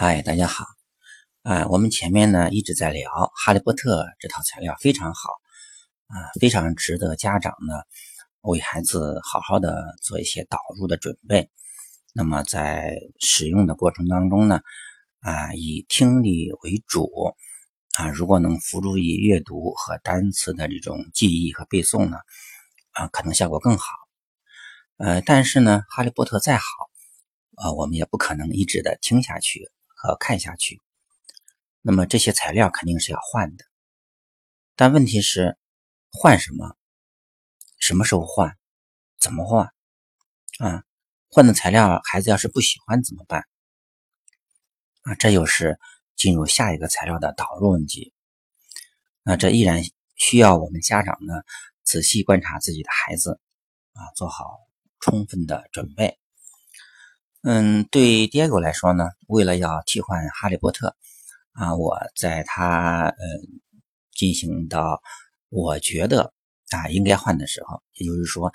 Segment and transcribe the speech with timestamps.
[0.00, 0.64] 嗨，大家好。
[1.42, 5.30] 啊，我们前面呢一直在聊《哈利波特》这套材料非常好，
[6.06, 7.74] 啊，非常值得家长呢
[8.42, 11.50] 为孩子好好的做一些导入的准备。
[12.14, 14.60] 那么在使用的过程当中呢，
[15.18, 17.34] 啊，以听力为主，
[17.96, 22.18] 啊，如果能辅助以阅读和单词的这种记忆和背诵呢，
[22.92, 23.88] 啊，可能效果更好。
[24.98, 26.62] 呃，但是呢，《哈利波特》再好，
[27.56, 29.68] 啊，我们也不可能一直的听下去。
[30.00, 30.80] 和看下去，
[31.82, 33.64] 那么这些材料肯定是要换的，
[34.76, 35.58] 但问题是
[36.12, 36.76] 换什么？
[37.80, 38.56] 什么时候换？
[39.18, 39.72] 怎么换？
[40.60, 40.84] 啊，
[41.28, 43.44] 换的材料孩子要是不喜欢怎么办？
[45.02, 45.80] 啊，这又是
[46.14, 48.12] 进入下一个材料的导入问题。
[49.24, 49.82] 那这依然
[50.14, 51.34] 需要我们家长呢
[51.82, 53.40] 仔细观察自己的孩子，
[53.94, 54.58] 啊，做好
[55.00, 56.18] 充分的准备。
[57.42, 60.96] 嗯，对 Diego 来说呢，为了要替换哈利波特
[61.52, 63.60] 啊，我在他嗯
[64.12, 65.00] 进行到
[65.48, 66.32] 我觉得
[66.70, 68.52] 啊应该换的时候，也就是说，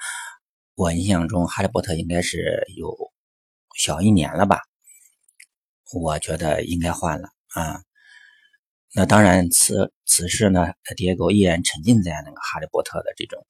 [0.75, 2.93] 我印象中哈利波特应该是有
[3.77, 4.59] 小一年了吧，
[5.93, 7.81] 我觉得应该换了啊。
[8.93, 10.67] 那当然，此此时呢
[10.97, 13.47] ，Diego 依然沉浸在那个哈利波特的这种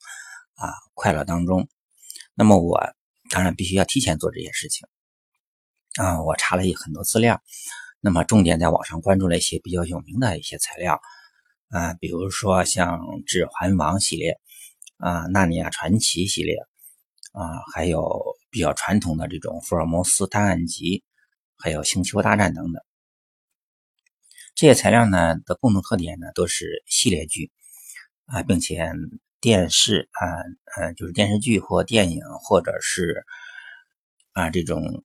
[0.53, 1.67] 啊快乐当中，
[2.35, 2.79] 那么我
[3.31, 4.87] 当然必须要提前做这件事情。
[5.99, 7.39] 啊，我查了很多资料，
[7.99, 10.99] 那么重点在网上关注了一些比较有名的一些材料，
[11.69, 14.39] 啊，比如说像《指环王》系列，
[14.97, 16.55] 啊，《纳尼亚传奇》系列，
[17.33, 21.03] 啊，还有比较传统的这种《福尔摩斯探案集》，
[21.63, 22.83] 还有《星球大战》等等。
[24.55, 27.51] 这些材料呢的共同特点呢都是系列剧，
[28.25, 28.91] 啊，并且
[29.39, 30.25] 电视啊，
[30.75, 33.23] 呃，就是电视剧或电影，或者是
[34.31, 35.03] 啊这种。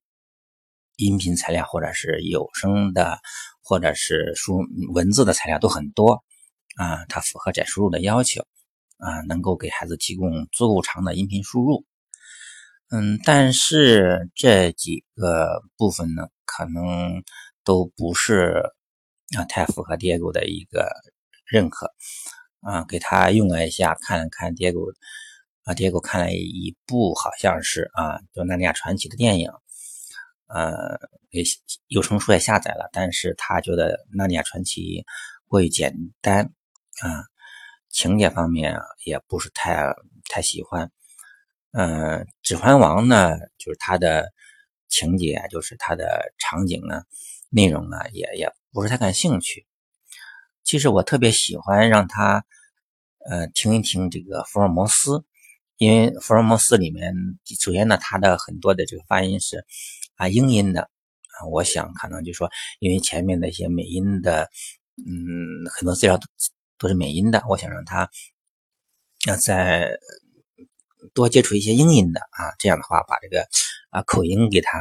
[0.99, 3.21] 音频材料，或者是有声的，
[3.63, 4.59] 或者是书
[4.93, 6.25] 文字的材料都很多
[6.77, 8.43] 啊，它符合载输入的要求
[8.99, 11.87] 啊，能够给孩子提供足够长的音频输入。
[12.91, 17.23] 嗯，但是这几个部分呢，可能
[17.63, 18.73] 都不是
[19.37, 20.91] 啊太符合 Diego 的一个
[21.47, 21.93] 认可
[22.61, 22.85] 啊。
[22.89, 24.93] 给他用了一下，看了看 Diego
[25.63, 29.49] 啊，Diego 看了一部好像是啊，就《纳尼亚传奇》的电影。
[30.49, 30.99] 呃，
[31.31, 31.43] 给
[31.89, 34.81] 有声书也下载了，但是他觉得《纳尼亚传奇》
[35.47, 36.47] 过于简单
[37.03, 37.25] 啊，
[37.91, 39.95] 情节方面也不是太
[40.31, 40.91] 太喜欢。
[41.73, 44.33] 嗯，《指环王》呢，就是它的
[44.89, 47.03] 情节，就是它的场景呢，
[47.51, 49.67] 内容呢，也也不是太感兴趣。
[50.65, 52.43] 其实我特别喜欢让他
[53.29, 55.27] 呃听一听这个福尔摩斯，
[55.77, 57.15] 因为福尔摩斯里面，
[57.61, 59.67] 首先呢，他的很多的这个发音是。
[60.19, 64.51] 啊，英音的啊，我想可能就说，因为前面那些美音的，
[64.97, 66.19] 嗯，很多资料
[66.77, 68.11] 都是美音的，我想让他
[69.27, 69.97] 要再
[71.15, 73.47] 多接触一些英音的啊，这样的话把这个
[73.91, 74.77] 啊口音给他，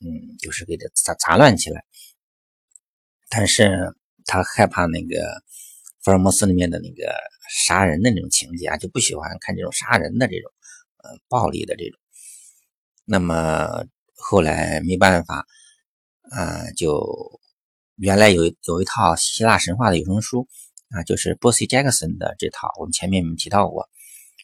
[0.00, 1.84] 嗯，就是给他杂杂乱起来。
[3.28, 5.40] 但是他害怕那个
[6.02, 7.14] 福尔摩斯里面的那个
[7.48, 10.50] 杀人的那种情节啊，就不喜欢看这种杀人的这种，
[11.04, 12.00] 呃，暴力的这种。
[13.04, 13.86] 那么。
[14.20, 15.46] 后来没办法，
[16.30, 17.40] 啊，就
[17.96, 20.46] 原来有有一套希腊神话的有声书
[20.90, 23.88] 啊，就是 Bossy Jackson 的这套，我们前面提到过，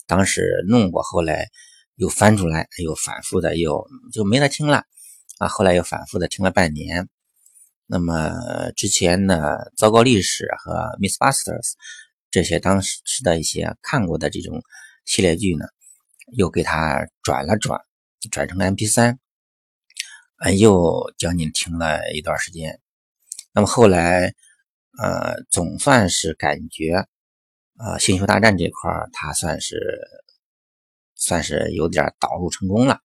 [0.07, 1.49] 当时弄过，后来
[1.97, 4.85] 又翻出来，又反复的又就没得听了
[5.39, 5.49] 啊。
[5.49, 7.09] 后来又反复的听了半年。
[7.87, 8.33] 那么
[8.77, 11.75] 之前呢，糟糕历史和 Miss Busters
[12.31, 14.61] 这些当时的一些看过的这种
[15.05, 15.67] 系列剧呢，
[16.37, 17.81] 又给他转了转，
[18.31, 19.19] 转成了 MP3。
[20.39, 22.79] 呃，又将近停了一段时间。
[23.55, 24.35] 那么后来，
[25.03, 27.07] 呃，总算是感觉，
[27.79, 29.79] 呃，星球大战这块儿，它算是
[31.15, 33.01] 算是有点导入成功了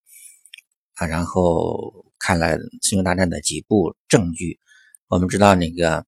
[0.96, 1.08] 啊。
[1.08, 4.59] 然后看了星球大战的几部正剧，
[5.07, 6.06] 我们知道那个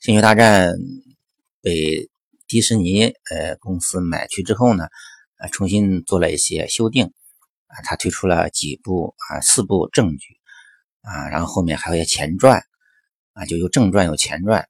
[0.00, 0.74] 星球大战
[1.62, 2.10] 被
[2.46, 4.88] 迪士尼呃公司买去之后呢，
[5.38, 7.06] 呃，重新做了一些修订
[7.66, 10.35] 啊，它推出了几部啊，四部正剧。
[11.06, 12.60] 啊，然后后面还有一些前传，
[13.32, 14.68] 啊，就有正传有前传。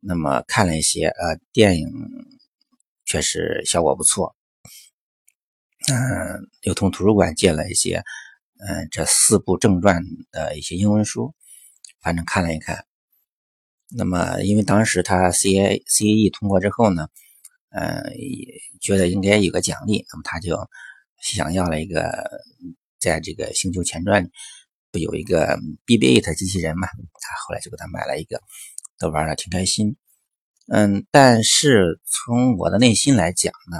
[0.00, 1.88] 那么看了一些呃电影，
[3.04, 4.34] 确实效果不错。
[5.92, 8.02] 嗯，又从图书馆借了一些，
[8.66, 11.34] 嗯，这四部正传的一些英文书，
[12.00, 12.86] 反正看了一看。
[13.90, 17.08] 那么因为当时他 C A C A E 通过之后呢，
[17.70, 18.10] 嗯，
[18.80, 20.56] 觉得应该有个奖励，那么他就
[21.20, 22.42] 想要了一个
[22.98, 24.30] 在这个星球前传。
[24.90, 26.88] 不有一个 BB-8 机器人嘛？
[26.88, 28.40] 他后来就给他买了一个，
[28.98, 29.96] 都玩的挺开心。
[30.66, 33.78] 嗯，但是从我的内心来讲呢，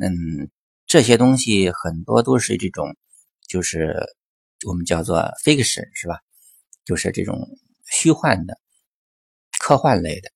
[0.00, 0.50] 嗯，
[0.86, 2.96] 这些东西很多都是这种，
[3.48, 3.96] 就是
[4.66, 6.20] 我们叫做 fiction 是吧？
[6.84, 7.48] 就是这种
[7.90, 8.58] 虚幻的、
[9.60, 10.30] 科幻类的。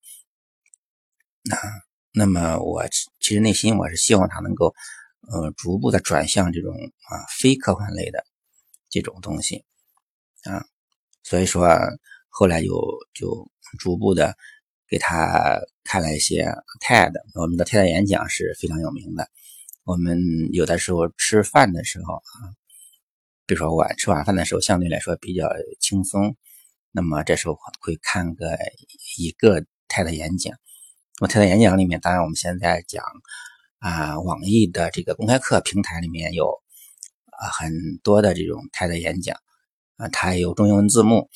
[1.43, 1.57] 那
[2.13, 2.87] 那么我
[3.21, 4.75] 其实内心我是希望它能够，
[5.31, 8.27] 呃，逐步的转向这种啊非科幻类的
[8.91, 9.65] 这种东西
[10.45, 10.65] 啊，
[11.23, 11.69] 所以说
[12.29, 12.69] 后来就
[13.15, 14.35] 就逐步的。
[14.93, 16.53] 给他看了一些
[16.85, 19.31] TED，我们的 TED 演讲是非常有名的。
[19.85, 20.19] 我们
[20.53, 22.51] 有的时候吃饭的时候啊，
[23.47, 25.49] 比如说晚吃晚饭的时候，相对来说比较
[25.79, 26.35] 轻松，
[26.91, 28.59] 那么这时候会看个
[29.17, 30.59] 一个 TED 演讲。
[31.21, 33.05] 那么 TED 演讲里面，当然我们现在讲
[33.79, 36.49] 啊，网易的这个公开课平台里面有
[37.39, 37.71] 啊很
[38.03, 39.37] 多的这种 TED 演讲
[40.01, 41.29] 啊，它也有中英文字幕。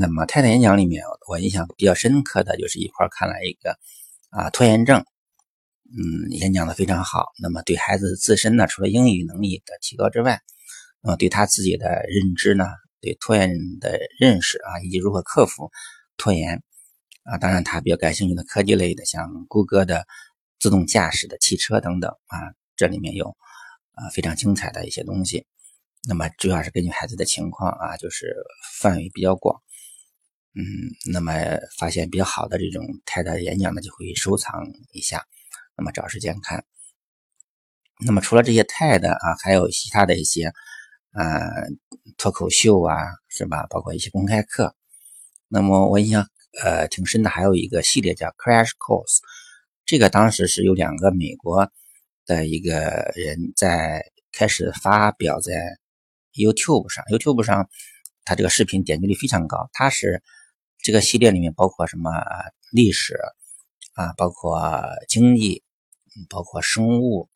[0.00, 3.78] 那么泰坦演讲里面，我印象比较深刻的就是一块看了一个
[4.30, 5.04] 啊拖延症，
[5.96, 7.28] 嗯，演讲的非常好。
[7.40, 10.40] 那么对孩子自身呢，除了英语能力的提高之外，
[11.00, 12.66] 那么对他自己的认知呢，
[13.00, 13.48] 对拖延
[13.78, 15.70] 的认识啊，以及如何克服
[16.16, 16.60] 拖延
[17.22, 20.04] 啊，当然他比较感兴趣的科技类的，像谷歌的
[20.58, 22.38] 自动驾驶的汽车等等啊，
[22.74, 23.36] 这里面有
[23.92, 25.46] 啊非常精彩的一些东西。
[26.08, 28.34] 那么主要是根据孩子的情况啊，就是
[28.80, 29.60] 范围比较广，
[30.54, 30.64] 嗯，
[31.12, 31.34] 那么
[31.78, 35.26] 发现比较好的这种 TED 演讲呢，就会收藏一下，
[35.76, 36.64] 那么找时间看。
[38.06, 40.46] 那么除了这些 TED 啊，还有其他的一些
[41.12, 41.50] 呃
[42.16, 42.96] 脱口秀啊，
[43.28, 43.66] 是吧？
[43.68, 44.74] 包括一些公开课。
[45.48, 46.26] 那么我印象
[46.62, 49.18] 呃挺深的，还有一个系列叫 Crash Course，
[49.84, 51.70] 这个当时是有两个美国
[52.24, 54.02] 的一个人在
[54.32, 55.52] 开始发表在。
[56.32, 57.68] YouTube 上，YouTube 上，
[58.24, 59.68] 它这个视频点击率非常高。
[59.72, 60.22] 它是
[60.78, 62.10] 这个系列里面包括什么
[62.72, 63.18] 历史
[63.94, 65.62] 啊，包括经济，
[66.28, 67.28] 包括生物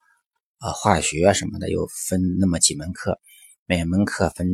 [0.58, 3.20] 啊、化学什么的，又分那么几门课，
[3.66, 4.46] 每门课分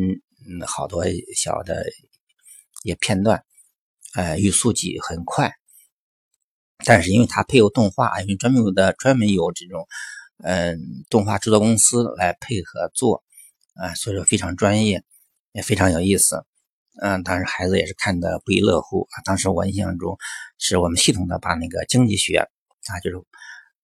[0.49, 1.05] 嗯好多
[1.37, 1.85] 小的
[2.83, 3.45] 也片段，
[4.15, 5.53] 呃，语速记很快。
[6.85, 9.87] 但是因为它配有动画，因为专门有的专门有这种
[10.43, 13.23] 嗯动画制作公司来配合做。
[13.81, 15.03] 啊，所以说非常专业，
[15.53, 16.45] 也非常有意思。
[17.01, 19.23] 嗯，当时孩子也是看的不亦乐乎啊。
[19.25, 20.19] 当时我印象中，
[20.59, 23.17] 是我们系统的把那个经济学啊，就是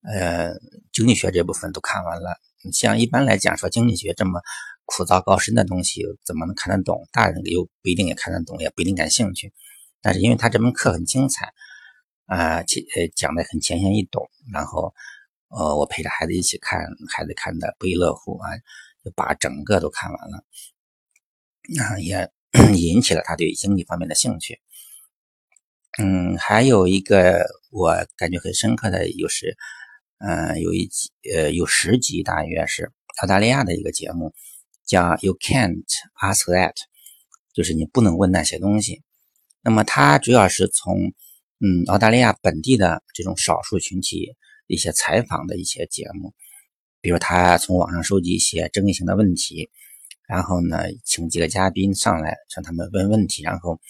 [0.03, 0.53] 呃
[0.93, 2.37] 经济学这部分都看完了。
[2.73, 4.43] 像一般来讲说经济学这么
[4.85, 7.09] 枯燥高深的东西，怎么能看得懂？
[7.11, 9.55] 大人又不一定也看得懂，也不一定感兴趣。
[10.03, 11.55] 但是因为他这门课很精彩
[12.27, 14.93] 啊，讲呃讲的很浅显易懂，然后
[15.49, 18.51] 呃我陪着孩子一起看，孩子看的不亦乐乎啊。
[19.07, 20.45] 就把整个都看完了，
[21.81, 22.29] 啊，也
[22.75, 24.59] 引起了他对经济方面的兴趣。
[26.03, 29.57] 嗯，还有一个我感觉很深刻的，就是，
[30.19, 32.91] 嗯，有一集，呃，有十集，大约是
[33.23, 34.35] 澳大利亚的一个节目，
[34.85, 35.85] 叫 “You Can't
[36.21, 36.75] Ask That”，
[37.55, 39.05] 就是你不能问那些东西。
[39.63, 41.13] 那么，它主要是从，
[41.61, 44.35] 嗯，澳大利亚本地的这种少数群体
[44.67, 46.35] 一些采访的一些节目。
[47.01, 49.71] 比如他从网上收集一些争议性的问题，
[50.27, 53.81] 然后呢，请几个嘉宾上来向他们问问题，然后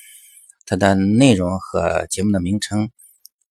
[0.66, 2.90] 它的内容和节目的名称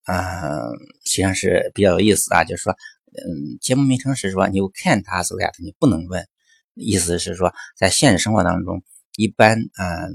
[0.03, 0.69] 啊，
[1.03, 2.43] 实际上是比较有意思啊。
[2.43, 6.27] 就是说，嗯，节目名称是说 “You can't ask that”，你不能问，
[6.75, 8.83] 意思是说，在现实生活当中，
[9.17, 10.11] 一般嗯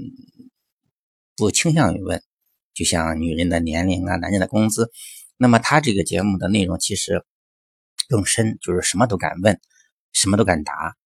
[1.35, 2.23] 不倾向于问，
[2.73, 4.89] 就像女人的年龄啊，男人的工资。
[5.35, 7.25] 那么他这个节目的内容其实。
[8.11, 9.57] 更深就是什么都敢问，
[10.11, 10.97] 什么都敢答。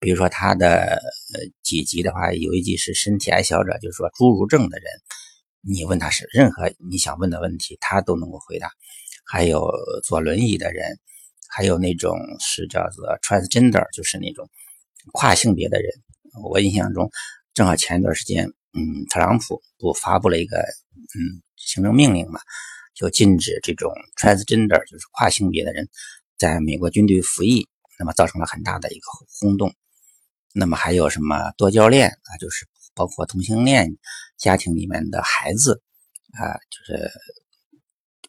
[0.00, 1.00] 比如说他的
[1.32, 4.86] 呃几集的话，有一集是身体矮小者，就是说侏儒症的人，
[5.60, 8.68] 你问他是任何你想问的问题，他都能够回答。
[9.24, 9.70] 还有
[10.02, 10.98] 坐轮椅的人，
[11.48, 14.50] 还有那种是叫做 transgender，就是那种
[15.12, 15.88] 跨性别的人。
[16.42, 17.08] 我印象中，
[17.54, 22.40] 正好前一段时间，嗯，特朗普不发布了一个嗯行政命令嘛，
[22.94, 25.88] 就禁止这种 transgender，就是跨性别的人。
[26.40, 27.68] 在美国军队服役，
[27.98, 29.06] 那么造成了很大的一个
[29.38, 29.74] 轰动。
[30.54, 32.30] 那么还有什么多教练啊？
[32.40, 33.98] 就是包括同性恋
[34.38, 35.82] 家庭里面的孩子
[36.32, 37.10] 啊，就是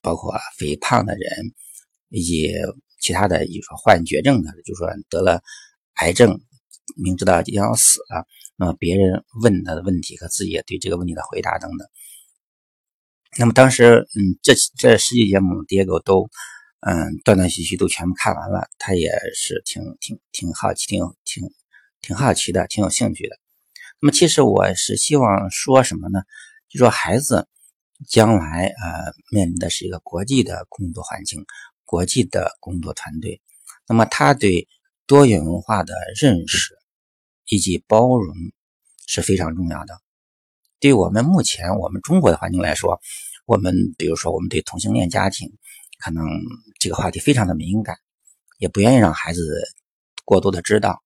[0.02, 1.54] 包括肥胖的人
[2.10, 2.52] 以及
[3.00, 5.42] 其他的，比如说患绝症的，就说得了
[6.02, 6.38] 癌症，
[6.98, 8.28] 明知道即将要死了，
[8.58, 11.88] 那么别人问他的问题和自己对这个问题的回答等等。
[13.40, 16.30] 那么当时，嗯，这这十集节目，Diego 都。
[16.82, 21.50] 嗯，断断续续都全部看完了，他也是挺挺挺好奇，挺挺
[22.02, 23.38] 挺好奇的，挺有兴趣的。
[24.00, 26.24] 那么，其实我是希望说什么呢？
[26.70, 27.48] 就说孩子
[28.08, 31.46] 将来呃面临的是一个国际的工作环境，
[31.86, 33.40] 国际的工作团队，
[33.88, 34.68] 那么他对
[35.06, 36.74] 多元文化的认识
[37.46, 38.36] 以及包容
[39.06, 39.94] 是非常重要的。
[40.80, 43.00] 对我们目前我们中国的环境来说，
[43.46, 45.52] 我们比如说我们对同性恋家庭，
[46.02, 46.26] 可能
[46.80, 47.96] 这个话题非常的敏感，
[48.58, 49.42] 也不愿意让孩子
[50.26, 51.02] 过多的知道。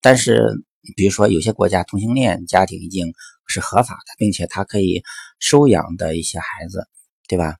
[0.00, 0.64] 但是，
[0.96, 3.12] 比如说有些国家同性恋家庭已经
[3.46, 5.02] 是合法的，并且他可以
[5.40, 6.86] 收养的一些孩子，
[7.26, 7.56] 对吧？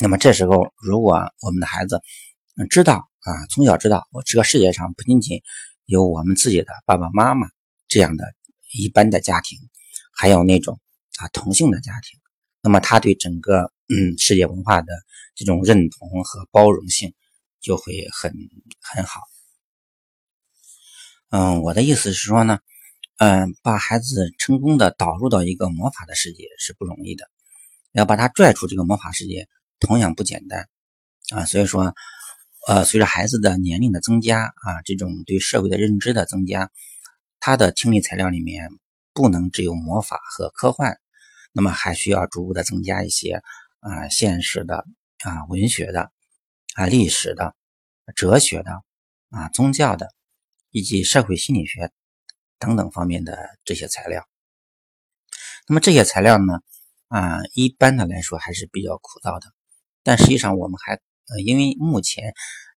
[0.00, 2.00] 那么这时候，如果我们的孩子
[2.70, 5.42] 知道啊，从小知道，我这个世界上不仅仅
[5.84, 7.48] 有我们自己的爸爸妈妈
[7.88, 8.24] 这样的
[8.72, 9.58] 一般的家庭。
[10.18, 10.80] 还有那种
[11.18, 12.18] 啊同性的家庭，
[12.62, 14.86] 那么他对整个嗯世界文化的
[15.36, 17.14] 这种认同和包容性
[17.60, 18.32] 就会很
[18.80, 19.20] 很好。
[21.30, 22.58] 嗯，我的意思是说呢，
[23.18, 27.30] 嗯，把孩子成功的导入到一个魔法的世界是不容易的，
[27.92, 29.46] 要把他拽出这个魔法世界
[29.78, 30.68] 同样不简单
[31.30, 31.44] 啊。
[31.44, 31.94] 所以说，
[32.66, 36.72] 呃，随着孩子的年龄的增加啊，这种对社会的认知的增加，
[37.38, 38.68] 他的听力材料里面。
[39.18, 40.98] 不能只有魔法和科幻，
[41.54, 43.40] 那么还需要逐步的增加一些
[43.80, 44.84] 啊现实的
[45.26, 46.12] 啊文学的
[46.74, 47.56] 啊历史的
[48.14, 48.70] 哲学的
[49.30, 50.14] 啊宗教的
[50.70, 51.90] 以及社会心理学
[52.58, 54.28] 等等方面的这些材料。
[55.66, 56.60] 那么这些材料呢
[57.08, 59.52] 啊一般的来说还是比较枯燥的，
[60.02, 62.32] 但实际上我们还呃因为目前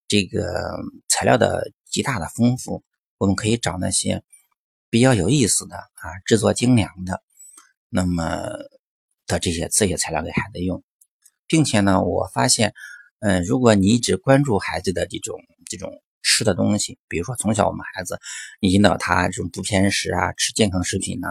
[0.08, 2.84] 这个材料的极大的丰富，
[3.18, 4.24] 我们可以找那些。
[4.92, 7.22] 比较有意思的啊，制作精良的，
[7.90, 8.26] 那么
[9.28, 10.84] 的这些这些材料给孩子用，
[11.50, 12.74] 并且呢，我发现，
[13.20, 15.92] 嗯，如果你一直关注孩子的这种这种
[16.22, 18.18] 吃的东西，比如说从小我们孩子
[18.62, 21.28] 你引导他这种不偏食啊，吃健康食品呢，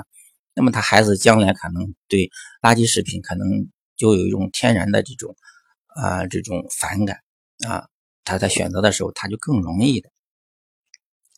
[0.54, 3.48] 那么他孩子将来可能对垃圾食品可能
[3.96, 5.34] 就有一种天然的这种
[5.94, 7.20] 啊这种反感
[7.66, 7.88] 啊，
[8.24, 10.10] 他在选择的时候他就更容易的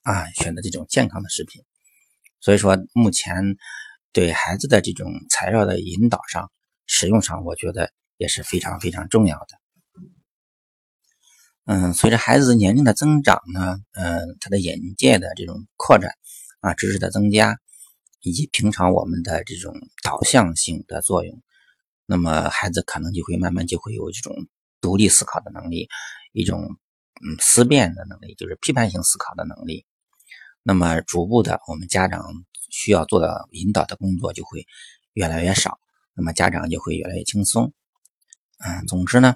[0.03, 1.63] 啊选择这种健康的食品。
[2.43, 3.57] 所以说，目前
[4.13, 6.51] 对孩子的这种材料的引导上、
[6.87, 9.47] 使用上，我觉得也是非常非常重要的。
[11.65, 16.11] 嗯，随着孩子年龄的增长呢，嗯，他的眼界的这种扩展
[16.61, 17.59] 啊，知识的增加，
[18.21, 19.73] 以及平常我们的这种
[20.03, 21.43] 导向性的作用，
[22.05, 24.37] 那么孩子可能就会慢慢就会有这种
[24.83, 25.89] 独立思考的能力，
[26.35, 26.61] 一种
[27.23, 29.87] 嗯思辨的能力，就是批判性思考的能力。
[30.63, 32.23] 那么，逐步的，我们家长
[32.69, 34.67] 需要做的引导的工作就会
[35.15, 35.79] 越来越少，
[36.13, 37.73] 那么家长就会越来越轻松。
[38.63, 39.35] 嗯，总之呢，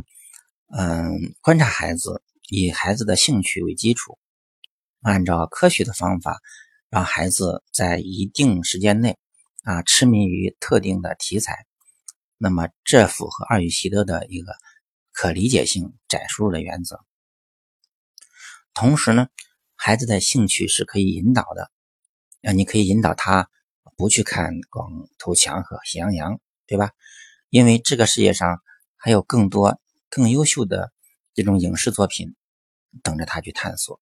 [0.76, 4.18] 嗯，观察孩子，以孩子的兴趣为基础，
[5.02, 6.40] 按照科学的方法，
[6.88, 9.18] 让孩子在一定时间内
[9.62, 11.66] 啊痴迷于特定的题材，
[12.38, 14.54] 那么这符合二语习得的一个
[15.12, 17.00] 可理解性窄输入的原则。
[18.74, 19.28] 同时呢。
[19.76, 21.70] 孩子的兴趣是可以引导的，
[22.42, 23.50] 啊，你可以引导他
[23.96, 24.88] 不去看《光
[25.18, 26.34] 头强》和《喜羊羊》，
[26.66, 26.92] 对吧？
[27.50, 28.62] 因为这个世界上
[29.04, 30.90] 还有更多更优秀的
[31.34, 32.34] 这种影视作品
[33.02, 34.00] 等着他去探索。